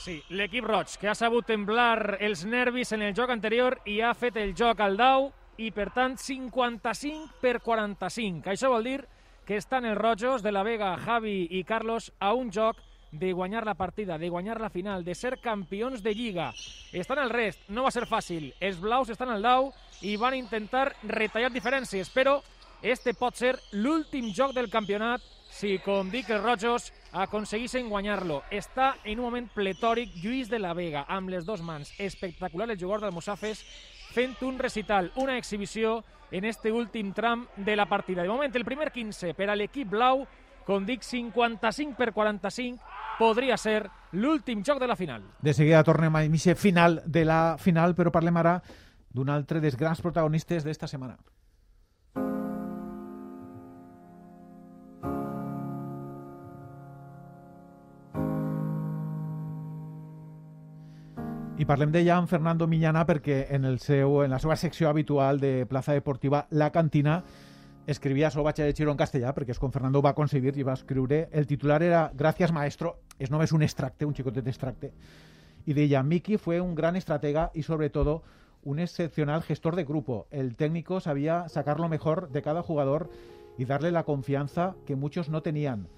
Sí, 0.00 0.18
l'equip 0.32 0.66
roig, 0.68 0.92
que 1.00 1.08
ha 1.08 1.14
sabut 1.16 1.46
temblar 1.48 2.18
els 2.20 2.44
nervis 2.44 2.92
en 2.92 3.04
el 3.06 3.14
joc 3.16 3.32
anterior 3.32 3.78
i 3.88 4.00
ha 4.00 4.12
fet 4.12 4.36
el 4.40 4.52
joc 4.56 4.80
al 4.84 4.98
dau 5.00 5.30
i, 5.56 5.70
per 5.72 5.90
tant, 5.94 6.18
55 6.20 7.40
per 7.40 7.60
45. 7.64 8.52
Això 8.52 8.72
vol 8.72 8.84
dir 8.84 9.00
que 9.48 9.56
estan 9.56 9.88
els 9.88 9.98
rojos 9.98 10.44
de 10.44 10.52
la 10.52 10.64
Vega, 10.64 10.94
Javi 11.00 11.48
i 11.50 11.64
Carlos 11.64 12.12
a 12.20 12.34
un 12.36 12.52
joc 12.52 12.80
de 13.12 13.32
guanyar 13.32 13.64
la 13.66 13.74
partida, 13.74 14.18
de 14.18 14.28
guanyar 14.28 14.60
la 14.60 14.70
final, 14.70 15.04
de 15.04 15.14
ser 15.14 15.38
campions 15.40 16.02
de 16.02 16.14
Lliga. 16.14 16.52
Estan 16.92 17.18
al 17.18 17.30
rest, 17.30 17.64
no 17.68 17.84
va 17.84 17.90
ser 17.90 18.06
fàcil. 18.06 18.52
Els 18.60 18.80
blaus 18.80 19.10
estan 19.10 19.32
al 19.32 19.42
dau 19.42 19.72
i 20.02 20.16
van 20.16 20.36
intentar 20.36 20.90
retallar 21.02 21.50
diferències, 21.50 22.12
però 22.12 22.38
este 22.82 23.12
pot 23.14 23.36
ser 23.36 23.56
l'últim 23.72 24.30
joc 24.32 24.54
del 24.56 24.70
campionat 24.70 25.20
si, 25.50 25.78
com 25.84 26.08
dic, 26.10 26.30
els 26.30 26.42
rojos 26.42 26.92
aconseguissin 27.12 27.88
guanyar-lo. 27.90 28.40
Està 28.54 28.94
en 29.04 29.18
un 29.18 29.26
moment 29.26 29.48
pletòric 29.52 30.14
Lluís 30.22 30.48
de 30.48 30.60
la 30.62 30.72
Vega, 30.78 31.04
amb 31.08 31.28
les 31.28 31.44
dues 31.44 31.60
mans. 31.60 31.90
Espectacular 31.98 32.70
el 32.70 32.78
jugador 32.78 33.08
del 33.08 33.14
Musafes, 33.14 33.64
fent 34.14 34.36
un 34.46 34.58
recital, 34.58 35.10
una 35.16 35.36
exhibició 35.36 36.04
en 36.30 36.44
este 36.44 36.72
últim 36.72 37.12
tram 37.12 37.46
de 37.56 37.76
la 37.76 37.86
partida. 37.86 38.22
De 38.22 38.28
moment, 38.28 38.54
el 38.54 38.64
primer 38.64 38.92
15 38.92 39.34
per 39.34 39.50
a 39.50 39.56
l'equip 39.58 39.90
blau, 39.90 40.24
com 40.64 40.86
dic, 40.86 41.02
55 41.02 41.98
per 41.98 42.12
45, 42.14 42.78
podria 43.18 43.58
ser 43.58 43.82
l'últim 44.12 44.62
joc 44.64 44.78
de 44.80 44.86
la 44.86 44.96
final. 44.96 45.26
De 45.42 45.54
seguida 45.54 45.82
tornem 45.84 46.14
a 46.16 46.22
aquesta 46.24 46.54
final 46.54 47.02
de 47.04 47.26
la 47.26 47.58
final, 47.58 47.96
però 47.98 48.14
parlem 48.14 48.38
ara 48.40 48.60
d'un 49.10 49.28
altre 49.28 49.60
dels 49.60 49.76
grans 49.76 50.00
protagonistes 50.00 50.64
d'esta 50.64 50.86
setmana. 50.86 51.18
I 61.60 61.66
parlem 61.68 61.90
de 61.92 62.00
Jan 62.06 62.24
Fernando 62.24 62.64
Miñana 62.66 63.02
perquè 63.04 63.42
en, 63.52 63.66
el 63.68 63.74
seu, 63.84 64.22
en 64.24 64.30
la 64.32 64.38
seva 64.40 64.54
secció 64.56 64.88
habitual 64.88 65.42
de 65.42 65.66
Plaza 65.68 65.92
Deportiva 65.92 66.46
La 66.48 66.70
Cantina 66.72 67.18
escrivia, 67.86 68.30
vaig 68.32 68.62
a 68.62 68.68
llegir 68.70 68.88
en 68.88 68.96
castellà 68.96 69.34
perquè 69.36 69.52
és 69.52 69.60
com 69.60 69.68
Fernando 69.68 70.00
va 70.00 70.14
concebir 70.16 70.54
i 70.56 70.64
va 70.64 70.72
escriure, 70.72 71.26
el 71.36 71.46
titular 71.46 71.82
era 71.82 72.06
Gracias 72.16 72.54
maestro, 72.56 72.94
és 73.18 73.28
només 73.28 73.52
un 73.52 73.60
extracte, 73.60 74.08
un 74.08 74.16
xicotet 74.16 74.48
extracte, 74.48 74.94
y 75.66 75.74
deia, 75.74 76.02
Miki 76.02 76.38
fue 76.38 76.62
un 76.62 76.74
gran 76.74 76.96
estratega 76.96 77.50
y 77.52 77.64
sobre 77.64 77.90
todo 77.90 78.22
un 78.62 78.78
excepcional 78.78 79.42
gestor 79.42 79.76
de 79.76 79.84
grupo. 79.84 80.28
El 80.30 80.56
técnico 80.56 80.98
sabía 80.98 81.46
sacar 81.50 81.78
lo 81.78 81.90
mejor 81.90 82.30
de 82.30 82.40
cada 82.40 82.62
jugador 82.62 83.10
y 83.58 83.66
darle 83.66 83.92
la 83.92 84.04
confianza 84.04 84.76
que 84.86 84.96
muchos 84.96 85.28
no 85.28 85.42
tenían. 85.42 85.88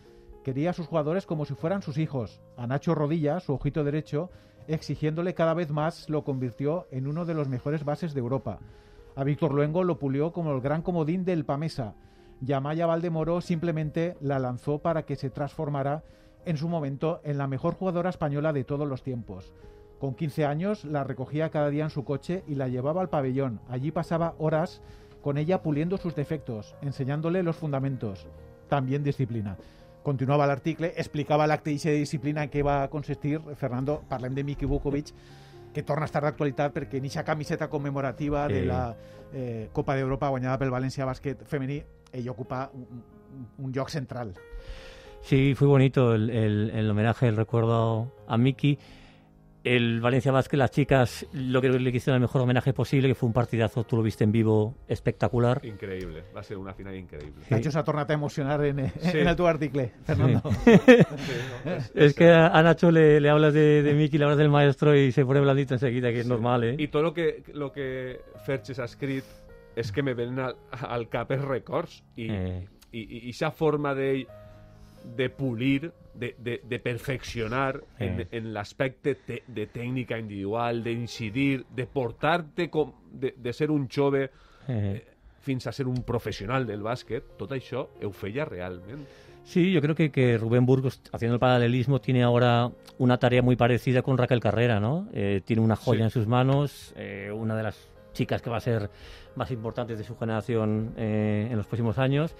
Quería 0.42 0.71
a 0.71 0.73
sus 0.73 0.88
jugadores 0.88 1.25
como 1.25 1.45
si 1.45 1.54
fueran 1.54 1.83
sus 1.83 1.99
hijos. 1.99 2.40
A 2.57 2.66
Nacho 2.66 2.97
Rodilla, 2.97 3.38
su 3.38 3.52
ojito 3.52 3.85
derecho, 3.85 4.33
exigiéndole 4.69 5.35
cada 5.35 5.54
vez 5.54 5.71
más, 5.71 6.09
lo 6.09 6.25
convirtió 6.25 6.87
en 6.90 7.07
uno 7.07 7.25
de 7.25 7.35
los 7.35 7.49
mejores 7.49 7.85
bases 7.85 8.14
de 8.14 8.21
Europa. 8.21 8.59
A 9.14 9.25
Víctor 9.25 9.52
Luengo 9.52 9.85
lo 9.85 9.99
pulió 9.99 10.33
como 10.33 10.52
el 10.52 10.61
gran 10.61 10.83
comodín 10.83 11.25
del 11.25 11.45
Pamesa. 11.45 11.95
Y 12.45 12.52
a 12.52 12.61
Maya 12.61 12.87
Valdemoro 12.87 13.40
simplemente 13.40 14.16
la 14.21 14.38
lanzó 14.38 14.78
para 14.78 15.04
que 15.04 15.16
se 15.16 15.31
transformara 15.31 16.02
en 16.45 16.57
su 16.57 16.69
momento 16.69 17.21
en 17.25 17.38
la 17.38 17.47
mejor 17.47 17.75
jugadora 17.75 18.11
española 18.11 18.52
de 18.52 18.64
todos 18.64 18.88
los 18.88 19.02
tiempos. 19.02 19.52
Con 20.00 20.14
15 20.14 20.47
años 20.47 20.85
la 20.85 21.04
recogía 21.04 21.50
cada 21.50 21.71
día 21.71 21.85
en 21.85 21.90
su 21.90 22.04
coche 22.04 22.42
y 22.49 22.57
la 22.57 22.69
llevaba 22.69 23.00
al 23.00 23.11
pabellón. 23.11 23.61
Allí 23.69 23.92
pasaba 23.92 24.35
horas 24.38 24.81
con 25.23 25.38
ella 25.38 25.62
puliendo 25.62 25.97
sus 25.97 26.16
defectos, 26.16 26.75
enseñándole 26.83 27.45
los 27.45 27.57
fundamentos. 27.57 28.26
También 28.69 29.04
disciplina. 29.04 29.57
Continuava 30.02 30.47
l'article, 30.47 30.92
explicava 30.97 31.47
l'acte 31.47 31.71
de 31.71 31.92
disciplina 32.00 32.42
en 32.42 32.50
què 32.50 32.62
va 32.64 32.88
consistir. 32.90 33.38
Fernando, 33.56 34.00
parlem 34.09 34.35
de 34.35 34.42
Miki 34.44 34.66
Vukovic, 34.66 35.12
que 35.73 35.82
torna 35.82 36.04
a 36.04 36.11
estar 36.11 36.23
d'actualitat 36.23 36.73
perquè 36.75 36.99
en 36.99 37.04
aquesta 37.06 37.25
camiseta 37.25 37.68
commemorativa 37.68 38.47
Sí. 38.49 38.54
de 38.54 38.64
la 38.66 38.97
eh, 39.32 39.68
Copa 39.73 39.94
d'Europa 39.97 40.28
guanyada 40.28 40.59
pel 40.59 40.71
València 40.71 41.06
Bàsquet 41.06 41.44
femení, 41.47 41.82
ell 42.12 42.28
ocupa 42.28 42.71
un, 42.75 42.82
un, 43.32 43.47
un 43.64 43.73
lloc 43.73 43.88
central. 43.88 44.35
Sí, 45.23 45.54
fue 45.54 45.68
bonito 45.68 46.12
el, 46.14 46.28
el- 46.30 46.71
el 46.75 46.90
homenaje, 46.90 47.28
el 47.28 47.37
recuerdo 47.37 48.12
a 48.26 48.37
Miki. 48.37 48.78
El 49.64 50.00
Valencia 50.00 50.33
Basket, 50.33 50.57
las 50.57 50.71
chicas, 50.73 51.25
lo 51.33 51.61
que 51.62 51.69
le 51.69 51.92
quisieron 51.92 52.16
el 52.16 52.23
mejor 52.23 52.42
homenaje 52.42 52.73
posible, 52.73 53.07
que 53.09 53.14
fue 53.14 53.28
un 53.28 53.33
partidazo, 53.33 53.85
tú 53.85 53.97
lo 53.97 54.02
viste 54.02 54.25
en 54.25 54.33
vivo, 54.33 54.75
espectacular. 54.88 55.61
Increïble. 55.64 56.25
Va 56.35 56.42
ser 56.42 56.57
una 56.59 56.75
final 56.75 56.97
increïble. 56.97 57.45
Nacho 57.49 57.71
s'ha 57.71 57.85
tornat 57.85 58.11
a 58.11 58.14
emocionar 58.14 58.64
en, 58.64 58.88
Sí. 59.00 59.19
en 59.19 59.28
el 59.28 59.37
teu 59.37 59.47
article, 59.47 59.92
Fernando. 60.04 60.42
Es 61.95 62.14
que 62.14 62.28
a 62.31 62.49
a 62.49 62.62
Nacho 62.62 62.90
le, 62.90 63.21
le 63.21 63.28
hablas 63.31 63.54
de, 63.54 63.83
de 63.83 63.95
Miki, 63.95 64.19
le 64.19 64.25
hablas 64.25 64.38
del 64.38 64.49
maestro 64.50 64.97
y 64.97 65.12
se 65.12 65.25
pone 65.25 65.40
blandito 65.40 65.75
enseguida, 65.75 66.11
que 66.11 66.21
es 66.21 66.26
normal, 66.26 66.64
¿eh? 66.64 66.76
I 66.78 66.88
tot 66.88 67.04
el 67.07 67.12
que, 67.14 67.45
lo 67.54 67.71
que 67.73 68.21
Ferches 68.47 68.78
ha 68.81 68.85
escrit 68.90 69.25
és 69.76 69.92
que 69.92 70.02
me 70.02 70.12
venen 70.14 70.38
al, 70.40 70.57
al 70.85 71.07
cap 71.09 71.31
els 71.33 71.45
records 71.47 72.02
i, 72.16 72.26
Eh. 72.28 72.66
i, 72.92 73.00
i, 73.00 73.19
i 73.28 73.31
esa 73.31 73.50
forma 73.50 73.95
d'ell 73.95 74.26
de 75.16 75.31
pulir, 75.31 75.92
de, 76.14 76.35
de, 76.38 76.61
de 76.64 76.78
perfeccionar 76.78 77.81
en, 77.99 78.21
Eh. 78.21 78.26
en 78.33 78.52
l'aspecte 78.52 79.14
te, 79.14 79.42
de 79.47 79.66
tècnica 79.66 80.19
individual, 80.19 80.83
d'incidir, 80.85 81.64
de 81.75 81.87
portar-te 81.87 82.69
com 82.71 82.92
de, 83.11 83.35
de 83.37 83.52
ser 83.52 83.71
un 83.71 83.88
jove 83.88 84.31
Eh, 84.69 85.02
fins 85.40 85.66
a 85.66 85.73
ser 85.73 85.88
un 85.88 86.04
professional 86.04 86.64
del 86.64 86.83
bàsquet, 86.83 87.33
tot 87.37 87.50
això 87.50 87.88
ho 88.04 88.11
feia 88.12 88.45
realment. 88.45 89.00
Sí, 89.42 89.73
yo 89.73 89.81
creo 89.81 89.97
que, 89.97 90.12
que 90.12 90.38
Rubén 90.38 90.64
Burgos, 90.64 91.00
haciendo 91.11 91.35
el 91.35 91.40
paralelismo, 91.40 92.00
tiene 92.00 92.23
ahora 92.23 92.71
una 92.99 93.19
tarea 93.19 93.42
muy 93.42 93.57
parecida 93.57 94.02
con 94.02 94.16
Raquel 94.16 94.38
Carrera, 94.38 94.78
¿no? 94.78 95.09
Eh, 95.12 95.40
tiene 95.45 95.61
una 95.62 95.75
joya 95.75 95.99
Sí. 95.99 96.04
en 96.04 96.11
sus 96.11 96.28
manos, 96.28 96.95
eh, 96.97 97.33
una 97.35 97.57
de 97.57 97.64
las 97.64 97.88
chicas 98.12 98.40
que 98.40 98.50
va 98.50 98.59
a 98.59 98.61
ser 98.61 98.88
más 99.35 99.50
importantes 99.50 99.99
de 99.99 100.04
su 100.04 100.16
generación 100.16 100.95
eh, 100.97 101.49
en 101.50 101.57
los 101.57 101.66
próximos 101.66 101.99
años. 101.99 102.37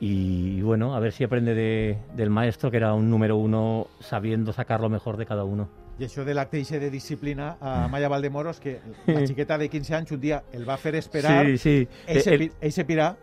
Y 0.00 0.62
bueno, 0.62 0.94
a 0.94 1.00
ver 1.00 1.12
si 1.12 1.24
aprende 1.24 1.54
de- 1.54 1.98
del 2.16 2.30
maestro, 2.30 2.70
que 2.70 2.78
era 2.78 2.94
un 2.94 3.10
número 3.10 3.36
uno, 3.36 3.86
sabiendo 4.00 4.52
sacar 4.52 4.80
lo 4.80 4.88
mejor 4.88 5.16
de 5.18 5.26
cada 5.26 5.44
uno. 5.44 5.68
I 6.00 6.04
això 6.08 6.24
de 6.24 6.32
l'acte 6.32 6.56
eixe 6.56 6.78
de 6.80 6.88
disciplina 6.88 7.58
a 7.60 7.86
Maya 7.92 8.08
Valdemoros, 8.08 8.58
que 8.58 8.80
la 9.06 9.20
xiqueta 9.26 9.58
de 9.58 9.68
15 9.68 9.94
anys 9.94 10.12
un 10.12 10.20
dia 10.20 10.42
el 10.54 10.66
va 10.66 10.78
fer 10.78 10.94
esperar, 10.96 11.44
Sí, 11.44 11.58
sí. 11.58 11.88
ell 12.08 12.72
se 12.72 12.86
pirà, 12.88 13.16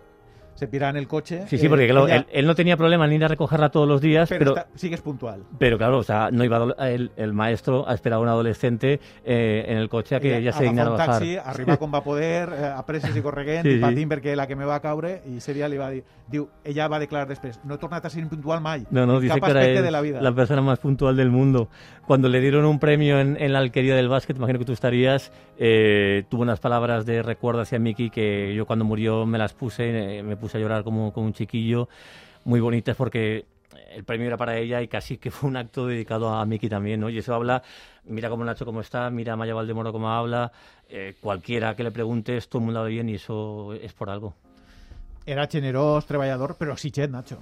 se 0.58 0.68
pirà 0.68 0.90
en 0.90 0.98
el 0.98 1.08
cotxe. 1.08 1.46
Sí, 1.48 1.58
sí, 1.58 1.68
eh, 1.68 1.70
porque 1.70 1.86
claro, 1.88 2.08
ella- 2.08 2.16
él, 2.18 2.26
él 2.32 2.46
no 2.48 2.56
tenía 2.56 2.76
problema 2.76 3.06
en 3.06 3.14
ir 3.14 3.24
a 3.24 3.28
recogerla 3.28 3.70
todos 3.70 3.88
los 3.88 4.02
días, 4.02 4.28
pero, 4.28 4.40
pero, 4.40 4.58
está- 4.58 4.68
sigues 4.78 5.02
puntual. 5.02 5.44
pero 5.60 5.78
claro, 5.78 6.00
o 6.00 6.04
sea, 6.04 6.30
no 6.32 6.44
iba 6.44 6.58
a 6.78 6.90
el, 6.90 7.12
el 7.16 7.32
maestro 7.34 7.88
a 7.88 7.94
esperar 7.94 8.18
a 8.18 8.22
un 8.22 8.28
adolescente 8.28 9.00
eh, 9.24 9.66
en 9.68 9.78
el 9.78 9.88
coche 9.88 10.16
a 10.16 10.20
que 10.20 10.36
ella 10.38 10.52
se 10.52 10.64
dignara 10.64 10.90
bajar. 10.90 11.08
taxi, 11.20 11.38
arriba 11.38 11.78
com 11.78 11.94
va 11.94 12.04
poder, 12.04 12.50
eh, 12.50 12.66
a 12.76 12.84
i 13.18 13.22
correguent, 13.22 13.64
Sí, 13.64 13.78
i 13.78 14.06
perquè 14.10 14.36
la 14.36 14.48
que 14.48 14.56
me 14.56 14.66
va 14.66 14.80
caure, 14.82 15.22
i 15.28 15.38
ese 15.38 15.54
dia 15.54 15.70
li 15.70 15.78
va 15.78 15.90
dir, 15.92 16.04
diu, 16.28 16.50
ella 16.64 16.88
va 16.88 16.98
declarar 17.00 17.28
després, 17.28 17.60
no 17.64 17.76
he 17.76 17.78
tornat 17.78 18.04
a 18.06 18.10
ser 18.10 18.24
impuntual 18.24 18.60
mai, 18.62 18.86
No, 18.90 19.06
no, 19.06 19.18
en 19.18 19.22
dice 19.22 19.36
cap 19.36 19.46
que 19.46 19.52
era 19.52 19.60
aspecte 19.62 19.80
él 19.80 19.86
de 19.86 19.92
la 19.92 20.02
vida. 20.02 20.22
la 20.22 20.34
persona 20.34 20.62
más 20.62 20.80
puntual 20.80 21.16
del 21.16 21.30
mundo. 21.30 21.70
Cuando 22.08 22.30
le 22.30 22.40
dieron 22.40 22.64
un 22.66 22.80
premio 22.80 23.20
en, 23.20 23.36
en 23.40 23.52
la 23.52 23.60
alquería 23.60 23.94
del 23.96 24.08
básquet, 24.08 24.38
imagino 24.38 24.58
que 24.60 24.66
tú 24.66 24.72
estarías, 24.72 25.32
eh, 25.58 26.24
tuvo 26.30 26.42
unas 26.44 26.60
palabras 26.62 27.06
de 27.06 27.22
recuerdo 27.22 27.62
hacia 27.62 27.80
Miki 27.80 28.10
que 28.10 28.54
yo 28.56 28.66
cuando 28.66 28.86
murió 28.86 29.26
me 29.26 29.38
las 29.38 29.54
puse, 29.54 30.20
eh, 30.20 30.24
me 30.24 30.38
puse 30.38 30.47
a 30.56 30.60
llorar 30.60 30.84
como, 30.84 31.12
como 31.14 31.26
un 31.28 31.34
chiquillo, 31.34 31.90
muy 32.46 32.60
bonitas 32.60 32.96
porque 32.96 33.46
el 33.92 34.04
premio 34.04 34.28
era 34.28 34.38
para 34.38 34.58
ella 34.58 34.82
y 34.82 34.88
casi 34.88 35.18
que 35.18 35.32
fue 35.32 35.50
un 35.50 35.58
acto 35.58 35.88
dedicado 35.88 36.30
a 36.30 36.46
Miki 36.46 36.70
también, 36.70 37.00
¿no? 37.00 37.10
Y 37.10 37.18
eso 37.18 37.34
habla, 37.34 37.62
mira 38.06 38.30
cómo 38.30 38.44
Nacho 38.46 38.66
cómo 38.66 38.82
está, 38.82 39.10
mira 39.10 39.34
a 39.34 39.36
Maya 39.36 39.54
Valdemoro 39.54 39.92
cómo 39.92 40.10
habla, 40.10 40.52
eh, 40.90 41.16
cualquiera 41.20 41.76
que 41.76 41.84
le 41.84 41.92
preguntes, 41.92 42.48
todo 42.50 42.60
el 42.60 42.66
mundo 42.66 42.80
habla 42.80 42.90
bien 42.90 43.10
y 43.10 43.16
eso 43.16 43.74
es 43.74 43.94
por 43.94 44.10
algo. 44.10 44.36
Era 45.26 45.46
generós, 45.48 46.06
treballador, 46.08 46.56
però 46.58 46.72
exigent, 46.72 47.12
Nacho. 47.12 47.42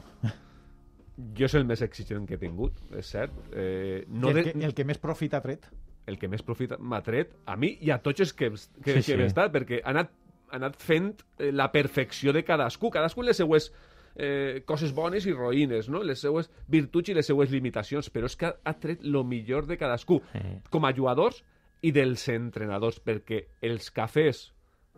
Jo 1.38 1.46
és 1.48 1.54
el 1.56 1.64
més 1.70 1.80
exigent 1.86 2.26
que 2.28 2.36
he 2.36 2.40
tingut, 2.42 2.76
és 2.98 3.08
cert. 3.08 3.36
Eh, 3.54 4.02
no 4.10 4.32
el, 4.34 4.36
de, 4.36 4.44
que, 4.50 4.66
el 4.66 4.74
que 4.76 4.84
més 4.90 4.98
profit 5.00 5.36
ha 5.38 5.42
tret. 5.44 5.70
el 6.06 6.18
que 6.22 6.28
més 6.30 6.44
profit 6.46 6.74
m'ha 6.78 7.00
tret 7.02 7.32
a 7.50 7.56
mi 7.58 7.72
i 7.82 7.90
a 7.90 7.96
tots 7.98 8.20
els 8.22 8.34
que, 8.38 8.50
que, 8.52 8.58
Sí, 8.58 8.94
que 8.94 9.02
sí. 9.02 9.14
hem 9.14 9.22
estat, 9.26 9.50
perquè 9.54 9.80
ha 9.84 9.90
anat, 9.90 10.12
anat 10.56 10.78
fent 10.82 11.14
eh, 11.40 11.52
la 11.52 11.72
perfecció 11.72 12.34
de 12.34 12.44
cadascú, 12.44 12.90
cadascú 12.92 13.24
les 13.24 13.38
seues 13.38 13.72
eh, 14.16 14.62
coses 14.66 14.94
bones 14.96 15.26
i 15.28 15.34
roïnes, 15.34 15.90
no? 15.90 16.02
les 16.04 16.20
seues 16.22 16.50
virtuts 16.72 17.10
i 17.12 17.16
les 17.18 17.28
seues 17.28 17.52
limitacions, 17.52 18.10
però 18.10 18.30
és 18.32 18.36
que 18.40 18.52
ha, 18.54 18.74
tret 18.80 19.04
lo 19.04 19.24
millor 19.28 19.68
de 19.68 19.78
cadascú, 19.78 20.22
Eh, 20.34 20.62
com 20.72 20.86
a 20.86 20.94
jugadors 20.96 21.44
i 21.82 21.92
dels 21.92 22.28
entrenadors, 22.32 23.02
perquè 23.04 23.44
els 23.62 23.92
cafès 23.92 24.52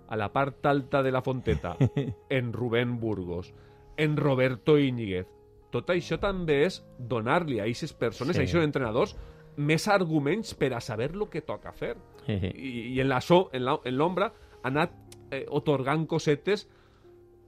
a 0.08 0.16
la 0.16 0.30
part 0.32 0.66
alta 0.70 1.02
de 1.04 1.12
la 1.12 1.22
fonteta, 1.22 1.76
en 2.30 2.54
Rubén 2.54 3.00
Burgos, 3.00 3.54
en 3.98 4.16
Roberto 4.16 4.78
Íñiguez, 4.78 5.26
tot 5.74 5.90
això 5.92 6.16
també 6.22 6.62
és 6.68 6.78
donar-li 6.98 7.58
a 7.60 7.66
aquestes 7.66 7.92
persones, 7.94 8.36
Sí. 8.38 8.40
a 8.40 8.46
aquests 8.46 8.64
entrenadors, 8.64 9.16
més 9.58 9.88
arguments 9.90 10.54
per 10.54 10.70
a 10.78 10.80
saber 10.80 11.10
el 11.16 11.26
que 11.30 11.42
toca 11.42 11.74
fer. 11.74 11.98
jeje. 12.28 12.54
I, 12.56 12.94
i 12.94 13.02
en 13.02 13.10
la 13.10 13.20
so, 13.22 13.50
en 13.52 13.66
l'ombra, 13.98 14.28
ha 14.62 14.68
anat 14.70 14.94
eh, 15.32 15.46
otorgant 15.50 16.06
cosetes, 16.08 16.68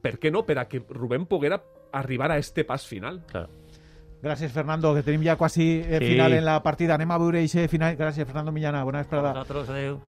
per 0.01 0.17
què 0.19 0.31
no?, 0.31 0.45
per 0.45 0.57
a 0.59 0.67
que 0.67 0.79
Rubén 0.89 1.25
poguera 1.25 1.61
arribar 1.91 2.31
a 2.31 2.37
este 2.37 2.63
pas 2.65 2.85
final. 2.87 3.23
claro. 3.27 3.49
Gràcies, 4.21 4.51
Fernando, 4.51 4.93
que 4.93 5.01
tenim 5.01 5.21
ja 5.23 5.37
quasi 5.37 5.79
eh, 5.79 5.97
Sí. 6.01 6.07
final 6.11 6.33
en 6.33 6.43
la 6.43 6.61
partida. 6.61 6.95
Anem 6.95 7.09
a 7.11 7.17
veure 7.17 7.39
eixe 7.39 7.69
final. 7.69 7.95
Gràcies, 7.95 8.25
Fernando 8.27 8.51
Millana. 8.51 8.83
Bona 8.83 8.99
vesprada. 8.99 9.31
Nosotros, 9.33 9.69
adeu. 9.69 10.01